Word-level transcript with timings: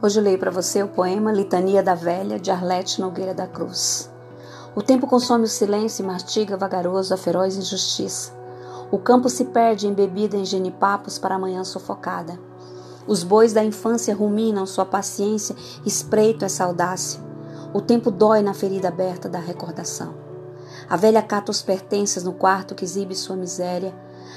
Hoje 0.00 0.20
eu 0.20 0.22
leio 0.22 0.38
para 0.38 0.52
você 0.52 0.80
o 0.80 0.86
poema 0.86 1.32
Litania 1.32 1.82
da 1.82 1.92
Velha, 1.92 2.38
de 2.38 2.52
Arlete 2.52 3.00
Nogueira 3.00 3.34
da 3.34 3.48
Cruz. 3.48 4.08
O 4.72 4.80
tempo 4.80 5.08
consome 5.08 5.42
o 5.42 5.48
silêncio 5.48 6.04
e 6.04 6.06
mastiga 6.06 6.56
vagaroso 6.56 7.12
a 7.12 7.16
feroz 7.16 7.56
injustiça. 7.56 8.32
O 8.92 8.98
campo 8.98 9.28
se 9.28 9.46
perde 9.46 9.88
embebida 9.88 10.36
em 10.36 10.44
genipapos 10.44 11.18
para 11.18 11.34
a 11.34 11.38
manhã 11.38 11.64
sufocada. 11.64 12.38
Os 13.08 13.24
bois 13.24 13.52
da 13.52 13.64
infância 13.64 14.14
ruminam 14.14 14.66
sua 14.66 14.84
paciência, 14.86 15.56
espreito 15.84 16.44
essa 16.44 16.64
audácia. 16.64 17.20
O 17.74 17.80
tempo 17.80 18.08
dói 18.12 18.40
na 18.40 18.54
ferida 18.54 18.86
aberta 18.86 19.28
da 19.28 19.40
recordação. 19.40 20.14
A 20.88 20.94
velha 20.94 21.22
cata 21.22 21.50
os 21.50 21.60
pertences 21.60 22.22
no 22.22 22.34
quarto 22.34 22.76
que 22.76 22.84
exibe 22.84 23.16
sua 23.16 23.34
miséria. 23.34 23.92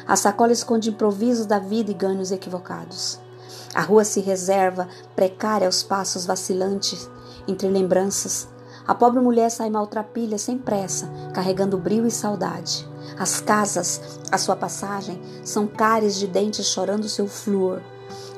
A 0.08 0.16
sacola 0.16 0.54
esconde 0.54 0.90
improvisos 0.90 1.46
da 1.46 1.60
vida 1.60 1.92
e 1.92 1.94
ganhos 1.94 2.32
equivocados. 2.32 3.20
A 3.74 3.82
rua 3.82 4.04
se 4.04 4.20
reserva, 4.20 4.88
precária 5.16 5.68
aos 5.68 5.84
passos 5.84 6.26
vacilantes, 6.26 7.10
entre 7.48 7.68
lembranças. 7.68 8.48
A 8.88 8.96
pobre 8.96 9.20
mulher 9.20 9.50
sai 9.50 9.70
maltrapilha 9.70 10.38
sem 10.38 10.58
pressa, 10.58 11.10
carregando 11.34 11.78
brio 11.78 12.06
e 12.06 12.12
saudade. 12.12 12.88
As 13.18 13.40
casas, 13.40 14.20
à 14.32 14.38
sua 14.38 14.56
passagem, 14.56 15.22
são 15.44 15.68
cáries 15.68 16.16
de 16.16 16.28
dentes 16.28 16.66
chorando 16.66 17.08
seu 17.08 17.28
flúor. 17.28 17.82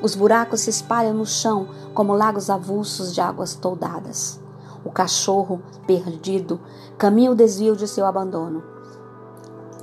Os 0.02 0.14
buracos 0.14 0.60
se 0.60 0.70
espalham 0.70 1.14
no 1.14 1.26
chão 1.26 1.68
como 1.94 2.14
lagos 2.14 2.50
avulsos 2.50 3.14
de 3.14 3.20
águas 3.20 3.54
toldadas. 3.54 4.40
O 4.84 4.90
cachorro, 4.90 5.62
perdido, 5.86 6.60
caminha 6.98 7.30
o 7.30 7.34
desvio 7.34 7.74
de 7.74 7.88
seu 7.88 8.04
abandono. 8.04 8.62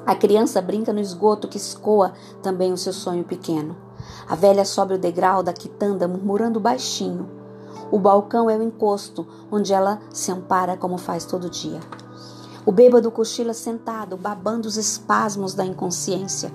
A 0.05 0.15
criança 0.15 0.61
brinca 0.61 0.93
no 0.93 0.99
esgoto 0.99 1.47
que 1.47 1.57
escoa 1.57 2.13
também 2.41 2.71
o 2.71 2.77
seu 2.77 2.93
sonho 2.93 3.23
pequeno. 3.23 3.75
A 4.27 4.35
velha 4.35 4.65
sobe 4.65 4.93
o 4.93 4.97
degrau 4.97 5.43
da 5.43 5.53
quitanda 5.53 6.07
murmurando 6.07 6.59
baixinho. 6.59 7.29
O 7.91 7.99
balcão 7.99 8.49
é 8.49 8.57
o 8.57 8.63
encosto 8.63 9.27
onde 9.51 9.73
ela 9.73 9.99
se 10.11 10.31
ampara 10.31 10.77
como 10.77 10.97
faz 10.97 11.25
todo 11.25 11.49
dia. 11.49 11.79
O 12.65 12.71
bêbado 12.71 13.11
cochila 13.11 13.53
sentado, 13.53 14.15
babando 14.15 14.67
os 14.67 14.77
espasmos 14.77 15.53
da 15.53 15.65
inconsciência. 15.65 16.51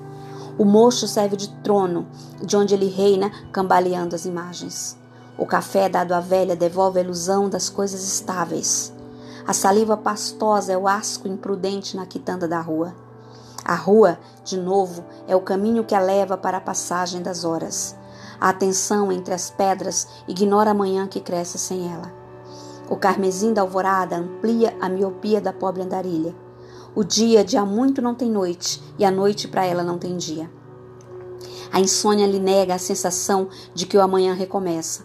O 0.57 0.65
mocho 0.65 1.07
serve 1.07 1.37
de 1.37 1.49
trono, 1.63 2.07
de 2.43 2.57
onde 2.57 2.75
ele 2.75 2.89
reina, 2.89 3.31
cambaleando 3.53 4.15
as 4.15 4.25
imagens. 4.25 4.97
O 5.37 5.45
café 5.45 5.89
dado 5.89 6.13
à 6.13 6.21
velha 6.21 6.57
devolve 6.57 6.99
a 6.99 7.03
ilusão 7.03 7.49
das 7.49 7.69
coisas 7.69 8.03
estáveis. 8.03 8.93
A 9.47 9.53
saliva 9.53 9.97
pastosa 9.97 10.73
é 10.73 10.79
o 10.79 10.89
asco 10.89 11.29
imprudente 11.29 11.97
na 11.97 12.07
quitanda 12.07 12.49
da 12.49 12.61
rua. 12.61 12.95
A 13.69 13.75
rua, 13.75 14.17
de 14.45 14.57
novo, 14.57 15.05
é 15.27 15.35
o 15.35 15.41
caminho 15.41 15.83
que 15.83 15.93
a 15.93 15.99
leva 15.99 16.37
para 16.37 16.59
a 16.59 16.61
passagem 16.61 17.21
das 17.21 17.45
horas. 17.45 17.97
A 18.41 18.51
atenção 18.51 19.11
entre 19.11 19.35
as 19.35 19.51
pedras 19.51 20.07
ignora 20.29 20.71
a 20.71 20.75
manhã 20.75 21.09
que 21.09 21.19
cresce 21.19 21.59
sem 21.59 21.93
ela. 21.93 22.15
O 22.89 22.95
carmesim 22.95 23.53
da 23.53 23.63
alvorada 23.63 24.19
amplia 24.19 24.73
a 24.81 24.89
miopia 24.89 25.41
da 25.41 25.53
pobre 25.53 25.83
andarilha. 25.83 26.33
O 26.95 27.03
dia 27.03 27.45
de 27.45 27.57
há 27.57 27.65
muito 27.65 28.01
não 28.01 28.15
tem 28.15 28.31
noite 28.31 28.81
e 28.97 29.05
a 29.05 29.11
noite 29.11 29.49
para 29.49 29.67
ela 29.67 29.83
não 29.83 29.99
tem 29.99 30.17
dia. 30.17 30.49
A 31.73 31.81
insônia 31.81 32.25
lhe 32.25 32.39
nega 32.39 32.77
a 32.77 32.79
sensação 32.79 33.49
de 33.75 33.85
que 33.85 33.97
o 33.97 34.01
amanhã 34.01 34.33
recomeça. 34.33 35.05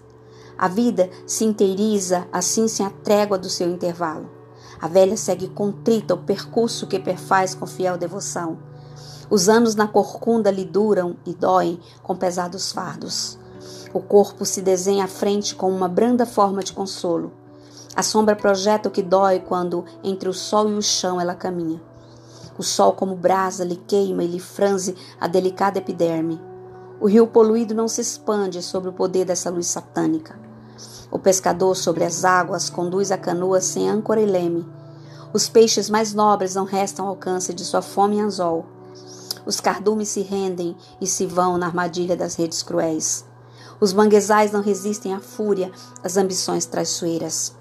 A 0.55 0.67
vida 0.67 1.09
se 1.25 1.45
inteiriza 1.45 2.27
assim 2.31 2.67
sem 2.67 2.85
a 2.85 2.91
trégua 2.91 3.39
do 3.39 3.49
seu 3.49 3.67
intervalo. 3.67 4.40
A 4.81 4.87
velha 4.87 5.15
segue 5.15 5.47
contrita 5.47 6.15
o 6.15 6.17
percurso 6.17 6.87
que 6.87 6.99
perfaz 6.99 7.53
com 7.53 7.67
fiel 7.67 7.99
devoção. 7.99 8.57
Os 9.29 9.47
anos 9.47 9.75
na 9.75 9.87
corcunda 9.87 10.49
lhe 10.49 10.65
duram 10.65 11.15
e 11.23 11.35
doem 11.35 11.79
com 12.01 12.15
pesados 12.15 12.71
fardos. 12.71 13.37
O 13.93 13.99
corpo 14.01 14.43
se 14.43 14.61
desenha 14.61 15.05
à 15.05 15.07
frente 15.07 15.53
com 15.53 15.69
uma 15.69 15.87
branda 15.87 16.25
forma 16.25 16.63
de 16.63 16.73
consolo. 16.73 17.31
A 17.95 18.01
sombra 18.01 18.35
projeta 18.35 18.89
o 18.89 18.91
que 18.91 19.03
dói 19.03 19.39
quando 19.39 19.85
entre 20.03 20.27
o 20.27 20.33
sol 20.33 20.67
e 20.67 20.73
o 20.73 20.81
chão 20.81 21.21
ela 21.21 21.35
caminha. 21.35 21.79
O 22.57 22.63
sol, 22.63 22.93
como 22.93 23.15
brasa, 23.15 23.63
lhe 23.63 23.75
queima 23.75 24.23
e 24.23 24.27
lhe 24.27 24.39
franze 24.39 24.95
a 25.19 25.27
delicada 25.27 25.77
epiderme. 25.77 26.41
O 26.99 27.07
rio 27.07 27.27
poluído 27.27 27.75
não 27.75 27.87
se 27.87 28.01
expande 28.01 28.61
sobre 28.63 28.89
o 28.89 28.93
poder 28.93 29.25
dessa 29.25 29.49
luz 29.49 29.67
satânica. 29.67 30.50
O 31.11 31.19
pescador 31.19 31.75
sobre 31.75 32.03
as 32.03 32.23
águas 32.23 32.69
conduz 32.69 33.11
a 33.11 33.17
canoa 33.17 33.59
sem 33.59 33.89
âncora 33.89 34.21
e 34.21 34.25
leme. 34.25 34.65
Os 35.33 35.47
peixes 35.47 35.89
mais 35.89 36.13
nobres 36.13 36.55
não 36.55 36.65
restam 36.65 37.05
ao 37.05 37.11
alcance 37.11 37.53
de 37.53 37.63
sua 37.63 37.81
fome 37.81 38.17
e 38.17 38.19
anzol. 38.19 38.65
Os 39.45 39.59
cardumes 39.59 40.09
se 40.09 40.21
rendem 40.21 40.75
e 40.99 41.07
se 41.07 41.25
vão 41.25 41.57
na 41.57 41.67
armadilha 41.67 42.15
das 42.15 42.35
redes 42.35 42.61
cruéis. 42.61 43.25
Os 43.79 43.93
manguezais 43.93 44.51
não 44.51 44.61
resistem 44.61 45.13
à 45.13 45.19
fúria 45.19 45.71
das 46.03 46.17
ambições 46.17 46.65
traiçoeiras. 46.65 47.55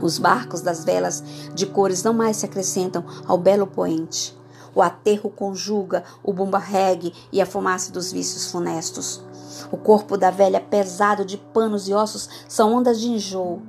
Os 0.00 0.18
barcos 0.18 0.60
das 0.60 0.84
velas 0.84 1.24
de 1.54 1.64
cores 1.64 2.02
não 2.02 2.12
mais 2.12 2.36
se 2.36 2.46
acrescentam 2.46 3.04
ao 3.26 3.38
belo 3.38 3.66
poente. 3.66 4.36
O 4.74 4.82
aterro 4.82 5.30
conjuga 5.30 6.04
o 6.22 6.32
bumba-regue 6.32 7.14
e 7.32 7.40
a 7.40 7.46
fumaça 7.46 7.90
dos 7.90 8.12
vícios 8.12 8.50
funestos. 8.50 9.23
O 9.70 9.76
corpo 9.76 10.16
da 10.16 10.30
velha, 10.30 10.60
pesado 10.60 11.24
de 11.24 11.36
panos 11.36 11.88
e 11.88 11.94
ossos, 11.94 12.28
são 12.48 12.74
ondas 12.74 13.00
de 13.00 13.08
enjoo. 13.08 13.62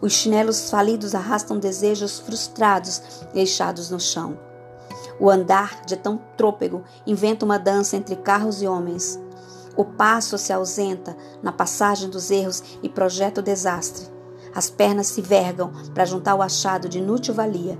Os 0.00 0.12
chinelos 0.12 0.70
falidos 0.70 1.14
arrastam 1.14 1.58
desejos 1.58 2.18
frustrados 2.18 3.02
deixados 3.32 3.90
no 3.90 3.98
chão. 3.98 4.38
O 5.18 5.30
andar, 5.30 5.84
de 5.86 5.96
tão 5.96 6.20
trôpego, 6.36 6.84
inventa 7.06 7.44
uma 7.44 7.58
dança 7.58 7.96
entre 7.96 8.16
carros 8.16 8.60
e 8.60 8.66
homens. 8.66 9.18
O 9.76 9.84
passo 9.84 10.36
se 10.36 10.52
ausenta 10.52 11.16
na 11.42 11.52
passagem 11.52 12.10
dos 12.10 12.30
erros 12.30 12.62
e 12.82 12.88
projeta 12.88 13.40
o 13.40 13.44
desastre. 13.44 14.06
As 14.54 14.70
pernas 14.70 15.06
se 15.06 15.20
vergam 15.20 15.72
para 15.94 16.04
juntar 16.04 16.34
o 16.34 16.42
achado 16.42 16.88
de 16.88 16.98
inútil 16.98 17.34
valia. 17.34 17.78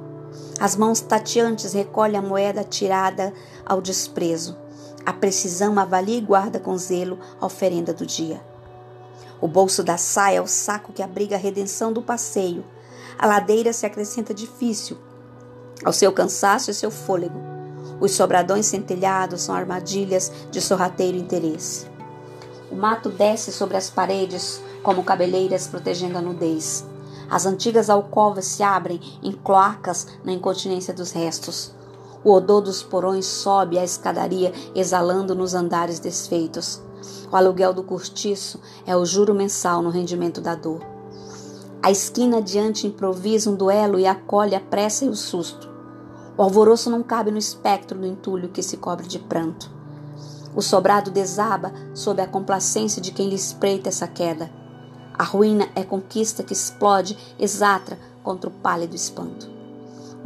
As 0.58 0.76
mãos 0.76 1.00
tateantes 1.00 1.72
recolhem 1.72 2.18
a 2.18 2.22
moeda 2.22 2.64
tirada 2.64 3.32
ao 3.64 3.80
desprezo. 3.80 4.56
A 5.06 5.12
precisão 5.12 5.78
avalia 5.78 6.18
e 6.18 6.20
guarda 6.20 6.58
com 6.58 6.76
zelo 6.76 7.20
a 7.40 7.46
oferenda 7.46 7.94
do 7.94 8.04
dia. 8.04 8.42
O 9.40 9.46
bolso 9.46 9.84
da 9.84 9.96
saia 9.96 10.38
é 10.38 10.42
o 10.42 10.48
saco 10.48 10.92
que 10.92 11.00
abriga 11.00 11.36
a 11.36 11.38
redenção 11.38 11.92
do 11.92 12.02
passeio. 12.02 12.64
A 13.16 13.24
ladeira 13.24 13.72
se 13.72 13.86
acrescenta 13.86 14.34
difícil 14.34 14.98
ao 15.84 15.92
seu 15.92 16.10
cansaço 16.10 16.72
e 16.72 16.74
seu 16.74 16.90
fôlego. 16.90 17.38
Os 18.00 18.12
sobradões 18.12 18.66
centelhados 18.66 19.42
são 19.42 19.54
armadilhas 19.54 20.32
de 20.50 20.60
sorrateiro 20.60 21.16
interesse. 21.16 21.86
O 22.68 22.74
mato 22.74 23.08
desce 23.08 23.52
sobre 23.52 23.76
as 23.76 23.88
paredes 23.88 24.60
como 24.82 25.04
cabeleiras 25.04 25.68
protegendo 25.68 26.18
a 26.18 26.20
nudez. 26.20 26.84
As 27.30 27.46
antigas 27.46 27.88
alcovas 27.88 28.44
se 28.46 28.62
abrem 28.62 29.00
em 29.22 29.30
cloacas 29.30 30.06
na 30.24 30.32
incontinência 30.32 30.92
dos 30.92 31.12
restos. 31.12 31.72
O 32.26 32.32
odor 32.32 32.60
dos 32.60 32.82
porões 32.82 33.24
sobe 33.24 33.78
a 33.78 33.84
escadaria, 33.84 34.52
exalando 34.74 35.32
nos 35.32 35.54
andares 35.54 36.00
desfeitos. 36.00 36.82
O 37.30 37.36
aluguel 37.36 37.72
do 37.72 37.84
cortiço 37.84 38.60
é 38.84 38.96
o 38.96 39.06
juro 39.06 39.32
mensal 39.32 39.80
no 39.80 39.90
rendimento 39.90 40.40
da 40.40 40.56
dor. 40.56 40.80
A 41.80 41.88
esquina 41.88 42.38
adiante 42.38 42.84
improvisa 42.84 43.48
um 43.48 43.54
duelo 43.54 43.96
e 43.96 44.08
acolhe 44.08 44.56
a 44.56 44.60
pressa 44.60 45.04
e 45.04 45.08
o 45.08 45.14
susto. 45.14 45.70
O 46.36 46.42
alvoroço 46.42 46.90
não 46.90 47.00
cabe 47.00 47.30
no 47.30 47.38
espectro 47.38 47.96
do 47.96 48.06
entulho 48.08 48.48
que 48.48 48.60
se 48.60 48.76
cobre 48.76 49.06
de 49.06 49.20
pranto. 49.20 49.70
O 50.52 50.60
sobrado 50.60 51.12
desaba 51.12 51.72
sob 51.94 52.20
a 52.20 52.26
complacência 52.26 53.00
de 53.00 53.12
quem 53.12 53.28
lhe 53.28 53.36
espreita 53.36 53.88
essa 53.88 54.08
queda. 54.08 54.50
A 55.16 55.22
ruína 55.22 55.68
é 55.76 55.84
conquista 55.84 56.42
que 56.42 56.54
explode 56.54 57.16
exatra 57.38 57.96
contra 58.24 58.50
o 58.50 58.52
pálido 58.52 58.96
espanto. 58.96 59.54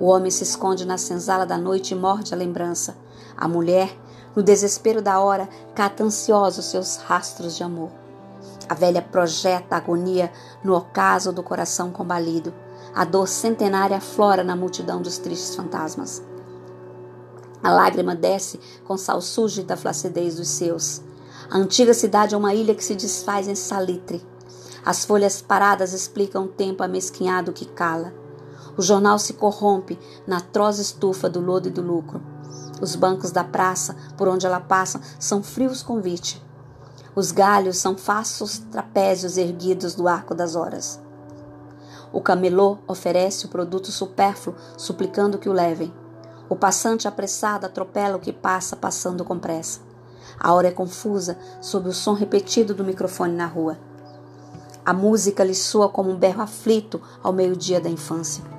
O 0.00 0.06
homem 0.06 0.30
se 0.30 0.42
esconde 0.42 0.86
na 0.86 0.96
senzala 0.96 1.44
da 1.44 1.58
noite 1.58 1.92
e 1.92 1.94
morde 1.94 2.32
a 2.32 2.36
lembrança. 2.36 2.96
A 3.36 3.46
mulher, 3.46 3.94
no 4.34 4.42
desespero 4.42 5.02
da 5.02 5.20
hora, 5.20 5.46
cata 5.74 6.02
ansiosa 6.02 6.60
os 6.60 6.70
seus 6.70 6.96
rastros 6.96 7.54
de 7.54 7.62
amor. 7.62 7.90
A 8.66 8.72
velha 8.72 9.02
projeta 9.02 9.74
a 9.74 9.76
agonia 9.76 10.32
no 10.64 10.74
ocaso 10.74 11.34
do 11.34 11.42
coração 11.42 11.90
combalido. 11.90 12.50
A 12.94 13.04
dor 13.04 13.28
centenária 13.28 13.98
aflora 13.98 14.42
na 14.42 14.56
multidão 14.56 15.02
dos 15.02 15.18
tristes 15.18 15.54
fantasmas. 15.54 16.22
A 17.62 17.70
lágrima 17.70 18.14
desce 18.14 18.58
com 18.86 18.96
sal 18.96 19.20
sujo 19.20 19.62
da 19.64 19.76
flacidez 19.76 20.36
dos 20.36 20.48
seus. 20.48 21.02
A 21.50 21.58
antiga 21.58 21.92
cidade 21.92 22.34
é 22.34 22.38
uma 22.38 22.54
ilha 22.54 22.74
que 22.74 22.82
se 22.82 22.94
desfaz 22.94 23.46
em 23.46 23.54
salitre. 23.54 24.26
As 24.82 25.04
folhas 25.04 25.42
paradas 25.42 25.92
explicam 25.92 26.44
o 26.44 26.48
tempo 26.48 26.82
amesquinhado 26.82 27.52
que 27.52 27.66
cala. 27.66 28.18
O 28.80 28.82
jornal 28.82 29.18
se 29.18 29.34
corrompe 29.34 29.98
na 30.26 30.38
atroz 30.38 30.78
estufa 30.78 31.28
do 31.28 31.38
lodo 31.38 31.68
e 31.68 31.70
do 31.70 31.82
lucro. 31.82 32.22
Os 32.80 32.96
bancos 32.96 33.30
da 33.30 33.44
praça, 33.44 33.94
por 34.16 34.26
onde 34.26 34.46
ela 34.46 34.58
passa, 34.58 35.02
são 35.18 35.42
frios 35.42 35.82
convite. 35.82 36.42
Os 37.14 37.30
galhos 37.30 37.76
são 37.76 37.94
fastos 37.94 38.58
trapézios 38.72 39.36
erguidos 39.36 39.94
do 39.94 40.08
arco 40.08 40.34
das 40.34 40.56
horas. 40.56 40.98
O 42.10 42.22
camelô 42.22 42.78
oferece 42.88 43.44
o 43.44 43.50
produto 43.50 43.92
supérfluo, 43.92 44.56
suplicando 44.78 45.36
que 45.36 45.50
o 45.50 45.52
levem. 45.52 45.92
O 46.48 46.56
passante 46.56 47.06
apressado 47.06 47.66
atropela 47.66 48.16
o 48.16 48.20
que 48.20 48.32
passa, 48.32 48.76
passando 48.76 49.26
com 49.26 49.38
pressa. 49.38 49.80
A 50.38 50.54
hora 50.54 50.68
é 50.68 50.72
confusa, 50.72 51.36
sob 51.60 51.86
o 51.86 51.92
som 51.92 52.14
repetido 52.14 52.72
do 52.72 52.82
microfone 52.82 53.36
na 53.36 53.44
rua. 53.44 53.76
A 54.86 54.94
música 54.94 55.44
lhe 55.44 55.54
soa 55.54 55.90
como 55.90 56.10
um 56.10 56.16
berro 56.16 56.40
aflito 56.40 56.98
ao 57.22 57.30
meio-dia 57.30 57.78
da 57.78 57.90
infância. 57.90 58.49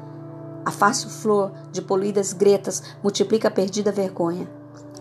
A 0.64 0.72
fácil 0.72 1.10
flor 1.10 1.52
de 1.72 1.82
polidas 1.82 2.34
gretas 2.34 2.84
multiplica 3.02 3.48
a 3.48 3.52
perdida 3.52 3.92
vergonha. 3.92 4.50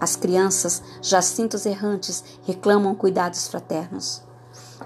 As 0.01 0.17
crianças, 0.17 0.83
jacintos 1.03 1.67
errantes, 1.67 2.25
reclamam 2.45 2.95
cuidados 2.95 3.47
fraternos. 3.49 4.23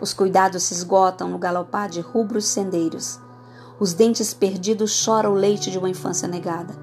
Os 0.00 0.12
cuidados 0.12 0.64
se 0.64 0.74
esgotam 0.74 1.28
no 1.28 1.38
galopar 1.38 1.88
de 1.88 2.00
rubros 2.00 2.46
sendeiros. 2.46 3.20
Os 3.78 3.92
dentes 3.92 4.34
perdidos 4.34 4.90
choram 4.90 5.32
o 5.32 5.36
leite 5.36 5.70
de 5.70 5.78
uma 5.78 5.88
infância 5.88 6.26
negada. 6.26 6.74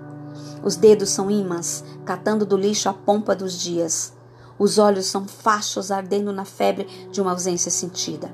Os 0.64 0.78
dedos 0.78 1.10
são 1.10 1.30
imãs, 1.30 1.84
catando 2.06 2.46
do 2.46 2.56
lixo 2.56 2.88
a 2.88 2.94
pompa 2.94 3.36
dos 3.36 3.60
dias. 3.60 4.14
Os 4.58 4.78
olhos 4.78 5.08
são 5.08 5.28
fachos 5.28 5.92
ardendo 5.92 6.32
na 6.32 6.46
febre 6.46 6.86
de 7.12 7.20
uma 7.20 7.32
ausência 7.32 7.72
sentida. 7.72 8.32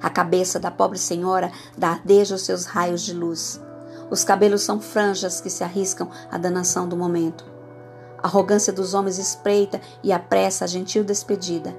A 0.00 0.08
cabeça 0.08 0.58
da 0.58 0.70
pobre 0.70 0.98
senhora 0.98 1.50
dardeja 1.76 2.34
os 2.34 2.42
seus 2.42 2.64
raios 2.64 3.02
de 3.02 3.12
luz. 3.12 3.60
Os 4.10 4.24
cabelos 4.24 4.62
são 4.62 4.80
franjas 4.80 5.40
que 5.40 5.50
se 5.50 5.64
arriscam 5.64 6.08
à 6.30 6.38
danação 6.38 6.88
do 6.88 6.96
momento. 6.96 7.44
A 8.22 8.26
arrogância 8.26 8.72
dos 8.72 8.94
homens 8.94 9.18
espreita 9.18 9.80
e 10.02 10.12
apressa 10.12 10.64
a 10.64 10.68
gentil 10.68 11.04
despedida. 11.04 11.74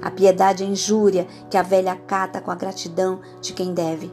A 0.00 0.10
piedade 0.10 0.64
é 0.64 0.66
injúria 0.66 1.26
que 1.48 1.56
a 1.56 1.62
velha 1.62 1.92
acata 1.92 2.40
com 2.40 2.50
a 2.50 2.56
gratidão 2.56 3.20
de 3.40 3.52
quem 3.52 3.72
deve. 3.72 4.12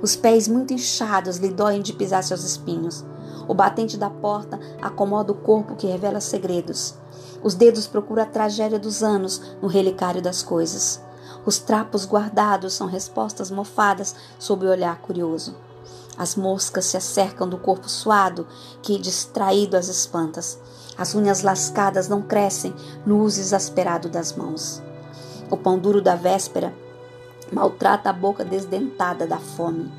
Os 0.00 0.16
pés 0.16 0.48
muito 0.48 0.72
inchados 0.72 1.36
lhe 1.36 1.50
doem 1.50 1.82
de 1.82 1.92
pisar 1.92 2.22
seus 2.22 2.44
espinhos. 2.44 3.04
O 3.46 3.54
batente 3.54 3.96
da 3.96 4.08
porta 4.08 4.58
acomoda 4.80 5.32
o 5.32 5.34
corpo 5.34 5.76
que 5.76 5.86
revela 5.86 6.20
segredos. 6.20 6.94
Os 7.42 7.54
dedos 7.54 7.86
procuram 7.86 8.22
a 8.22 8.26
tragédia 8.26 8.78
dos 8.78 9.02
anos 9.02 9.40
no 9.60 9.68
relicário 9.68 10.22
das 10.22 10.42
coisas. 10.42 11.00
Os 11.44 11.58
trapos 11.58 12.06
guardados 12.06 12.74
são 12.74 12.86
respostas 12.86 13.50
mofadas 13.50 14.14
sob 14.38 14.66
o 14.66 14.70
olhar 14.70 14.98
curioso. 15.00 15.67
As 16.18 16.34
moscas 16.34 16.86
se 16.86 16.96
acercam 16.96 17.48
do 17.48 17.56
corpo 17.56 17.88
suado 17.88 18.44
que, 18.82 18.98
distraído, 18.98 19.76
as 19.76 19.86
espantas. 19.86 20.58
As 20.96 21.14
unhas 21.14 21.42
lascadas 21.42 22.08
não 22.08 22.20
crescem 22.20 22.74
no 23.06 23.22
uso 23.22 23.40
exasperado 23.40 24.08
das 24.08 24.32
mãos. 24.32 24.82
O 25.48 25.56
pão 25.56 25.78
duro 25.78 26.02
da 26.02 26.16
véspera 26.16 26.74
maltrata 27.52 28.10
a 28.10 28.12
boca 28.12 28.44
desdentada 28.44 29.26
da 29.26 29.38
fome. 29.38 29.90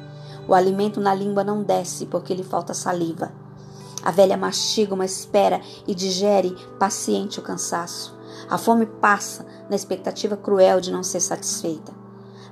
O 0.45 0.53
alimento 0.53 0.99
na 0.99 1.13
língua 1.13 1.43
não 1.43 1.63
desce 1.63 2.05
porque 2.05 2.33
lhe 2.33 2.43
falta 2.43 2.73
saliva. 2.73 3.31
A 4.03 4.11
velha 4.11 4.37
mastiga 4.37 4.93
uma 4.93 5.05
espera 5.05 5.61
e 5.87 5.95
digere 5.95 6.55
paciente 6.77 7.39
o 7.39 7.43
cansaço. 7.43 8.17
A 8.49 8.57
fome 8.57 8.85
passa 8.85 9.45
na 9.69 9.75
expectativa 9.75 10.35
cruel 10.35 10.81
de 10.81 10.91
não 10.91 11.03
ser 11.03 11.21
satisfeita. 11.21 11.98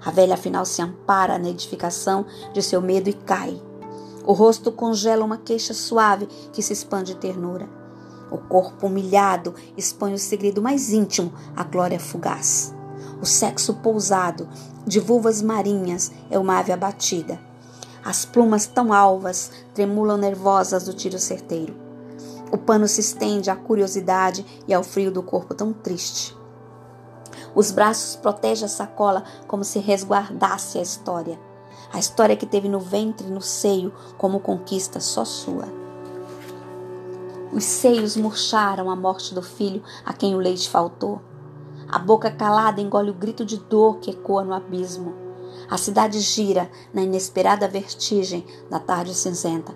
A 0.07 0.11
velha 0.11 0.35
afinal 0.35 0.63
se 0.63 0.81
ampara 0.81 1.37
na 1.37 1.49
edificação 1.49 2.25
de 2.53 2.63
seu 2.63 2.81
medo 2.81 3.09
e 3.09 3.13
cai. 3.13 3.61
O 4.25 4.31
rosto 4.31 4.71
congela 4.71 5.25
uma 5.25 5.35
queixa 5.35 5.73
suave 5.73 6.27
que 6.53 6.61
se 6.61 6.71
expande 6.71 7.13
de 7.13 7.19
ternura. 7.19 7.67
O 8.31 8.37
corpo 8.37 8.87
humilhado 8.87 9.53
expõe 9.75 10.13
o 10.13 10.17
segredo 10.17 10.61
mais 10.61 10.93
íntimo 10.93 11.33
à 11.53 11.61
glória 11.65 11.99
fugaz. 11.99 12.73
O 13.21 13.25
sexo 13.25 13.73
pousado 13.73 14.47
de 14.85 15.01
vulvas 15.01 15.41
marinhas 15.41 16.09
é 16.29 16.39
uma 16.39 16.57
ave 16.57 16.71
abatida. 16.71 17.37
As 18.01 18.23
plumas 18.23 18.65
tão 18.65 18.93
alvas 18.93 19.51
tremulam 19.73 20.15
nervosas 20.15 20.85
do 20.85 20.93
tiro 20.93 21.19
certeiro. 21.19 21.75
O 22.49 22.57
pano 22.57 22.87
se 22.87 23.01
estende 23.01 23.49
à 23.49 23.57
curiosidade 23.57 24.45
e 24.65 24.73
ao 24.73 24.83
frio 24.83 25.11
do 25.11 25.21
corpo 25.21 25.53
tão 25.53 25.73
triste. 25.73 26.36
Os 27.57 27.71
braços 27.71 28.15
protegem 28.15 28.65
a 28.65 28.69
sacola 28.69 29.23
como 29.47 29.63
se 29.63 29.79
resguardasse 29.79 30.77
a 30.77 30.81
história. 30.83 31.39
A 31.91 31.97
história 31.97 32.37
que 32.37 32.45
teve 32.45 32.69
no 32.69 32.79
ventre 32.79 33.25
e 33.25 33.31
no 33.31 33.41
seio 33.41 33.91
como 34.15 34.39
conquista 34.39 34.99
só 34.99 35.25
sua. 35.25 35.65
Os 37.51 37.63
seios 37.63 38.15
murcharam 38.15 38.91
a 38.91 38.95
morte 38.95 39.33
do 39.33 39.41
filho 39.41 39.81
a 40.05 40.13
quem 40.13 40.35
o 40.35 40.37
leite 40.37 40.69
faltou. 40.69 41.19
A 41.89 41.97
boca 41.97 42.29
calada 42.29 42.79
engole 42.79 43.09
o 43.09 43.15
grito 43.15 43.43
de 43.43 43.57
dor 43.57 43.97
que 43.97 44.11
ecoa 44.11 44.43
no 44.43 44.53
abismo. 44.53 45.15
A 45.67 45.79
cidade 45.79 46.19
gira 46.19 46.69
na 46.93 47.01
inesperada 47.01 47.67
vertigem 47.67 48.45
da 48.69 48.79
tarde 48.79 49.15
cinzenta. 49.15 49.75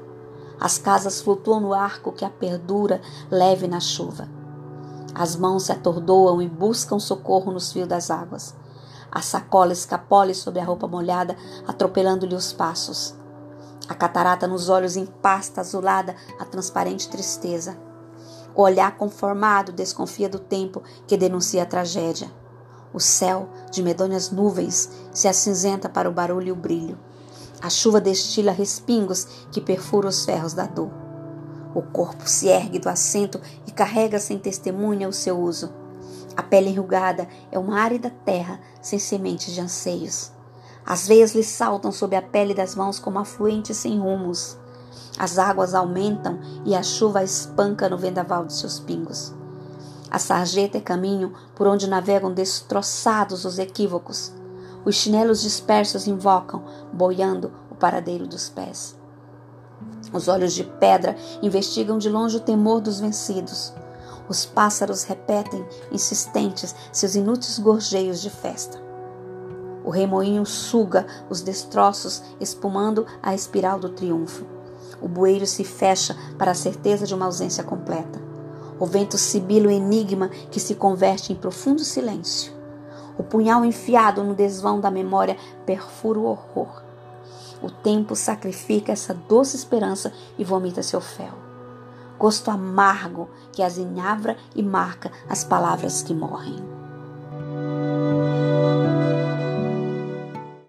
As 0.59 0.77
casas 0.77 1.19
flutuam 1.19 1.59
no 1.59 1.73
arco 1.73 2.11
que 2.11 2.23
a 2.23 2.29
perdura 2.29 3.01
leve 3.31 3.67
na 3.67 3.79
chuva. 3.79 4.40
As 5.13 5.35
mãos 5.35 5.63
se 5.63 5.71
atordoam 5.71 6.41
e 6.41 6.47
buscam 6.47 6.99
socorro 6.99 7.51
nos 7.51 7.71
fios 7.71 7.87
das 7.87 8.09
águas. 8.09 8.55
A 9.11 9.21
sacola 9.21 9.73
escapole 9.73 10.33
sobre 10.33 10.61
a 10.61 10.63
roupa 10.63 10.87
molhada, 10.87 11.35
atropelando-lhe 11.67 12.33
os 12.33 12.53
passos. 12.53 13.13
A 13.89 13.93
catarata 13.93 14.47
nos 14.47 14.69
olhos 14.69 14.95
empasta 14.95 15.59
azulada 15.59 16.15
a 16.39 16.45
transparente 16.45 17.09
tristeza. 17.09 17.77
O 18.55 18.61
olhar 18.61 18.95
conformado 18.97 19.73
desconfia 19.73 20.29
do 20.29 20.39
tempo 20.39 20.81
que 21.05 21.17
denuncia 21.17 21.63
a 21.63 21.65
tragédia. 21.65 22.31
O 22.93 22.99
céu, 22.99 23.49
de 23.69 23.83
medonhas 23.83 24.31
nuvens, 24.31 24.89
se 25.11 25.27
acinzenta 25.27 25.89
para 25.89 26.09
o 26.09 26.13
barulho 26.13 26.47
e 26.47 26.51
o 26.51 26.55
brilho. 26.55 26.97
A 27.61 27.69
chuva 27.69 27.99
destila 27.99 28.51
respingos 28.51 29.25
que 29.51 29.59
perfuram 29.59 30.09
os 30.09 30.23
ferros 30.23 30.53
da 30.53 30.65
dor. 30.65 31.00
O 31.73 31.81
corpo 31.81 32.27
se 32.27 32.47
ergue 32.47 32.79
do 32.79 32.89
assento 32.89 33.39
e 33.65 33.71
carrega 33.71 34.19
sem 34.19 34.37
testemunha 34.37 35.07
o 35.07 35.13
seu 35.13 35.39
uso. 35.39 35.71
A 36.35 36.43
pele 36.43 36.69
enrugada 36.69 37.27
é 37.51 37.57
uma 37.57 37.79
árida 37.79 38.09
terra 38.25 38.59
sem 38.81 38.99
sementes 38.99 39.53
de 39.53 39.61
anseios. 39.61 40.31
As 40.85 41.07
veias 41.07 41.33
lhe 41.33 41.43
saltam 41.43 41.91
sob 41.91 42.15
a 42.15 42.21
pele 42.21 42.53
das 42.53 42.75
mãos 42.75 42.99
como 42.99 43.19
afluentes 43.19 43.77
sem 43.77 43.99
rumos. 43.99 44.57
As 45.17 45.37
águas 45.37 45.73
aumentam 45.73 46.39
e 46.65 46.75
a 46.75 46.83
chuva 46.83 47.23
espanca 47.23 47.87
no 47.87 47.97
vendaval 47.97 48.45
de 48.45 48.53
seus 48.53 48.79
pingos. 48.79 49.33
A 50.09 50.19
sarjeta 50.19 50.77
é 50.77 50.81
caminho 50.81 51.33
por 51.55 51.67
onde 51.67 51.87
navegam 51.87 52.33
destroçados 52.33 53.45
os 53.45 53.59
equívocos. 53.59 54.33
Os 54.83 54.95
chinelos 54.95 55.41
dispersos 55.41 56.07
invocam, 56.07 56.63
boiando 56.91 57.53
o 57.69 57.75
paradeiro 57.75 58.27
dos 58.27 58.49
pés. 58.49 58.99
Os 60.13 60.27
olhos 60.27 60.53
de 60.53 60.63
pedra 60.63 61.15
investigam 61.41 61.97
de 61.97 62.09
longe 62.09 62.37
o 62.37 62.41
temor 62.41 62.81
dos 62.81 62.99
vencidos. 62.99 63.73
Os 64.27 64.45
pássaros 64.45 65.03
repetem, 65.03 65.65
insistentes, 65.91 66.75
seus 66.91 67.15
inúteis 67.15 67.59
gorjeios 67.59 68.21
de 68.21 68.29
festa. 68.29 68.79
O 69.83 69.89
remoinho 69.89 70.45
suga 70.45 71.07
os 71.29 71.41
destroços, 71.41 72.21
espumando 72.39 73.05
a 73.21 73.33
espiral 73.33 73.79
do 73.79 73.89
triunfo. 73.89 74.45
O 75.01 75.07
bueiro 75.07 75.47
se 75.47 75.63
fecha 75.63 76.15
para 76.37 76.51
a 76.51 76.55
certeza 76.55 77.07
de 77.07 77.15
uma 77.15 77.25
ausência 77.25 77.63
completa. 77.63 78.21
O 78.79 78.85
vento 78.85 79.17
sibila 79.17 79.67
o 79.67 79.71
enigma 79.71 80.29
que 80.29 80.59
se 80.59 80.75
converte 80.75 81.33
em 81.33 81.35
profundo 81.35 81.83
silêncio. 81.83 82.53
O 83.17 83.23
punhal 83.23 83.65
enfiado 83.65 84.23
no 84.23 84.35
desvão 84.35 84.79
da 84.79 84.91
memória 84.91 85.37
perfura 85.65 86.19
o 86.19 86.25
horror. 86.25 86.83
O 87.61 87.69
tempo 87.69 88.15
sacrifica 88.15 88.91
essa 88.91 89.13
doce 89.13 89.55
esperança 89.55 90.11
e 90.37 90.43
vomita 90.43 90.81
seu 90.81 90.99
fel. 90.99 91.33
Gosto 92.17 92.49
amargo 92.49 93.29
que 93.51 93.63
azinhavra 93.63 94.37
e 94.55 94.63
marca 94.63 95.11
as 95.29 95.43
palavras 95.43 96.01
que 96.01 96.13
morrem. 96.13 96.80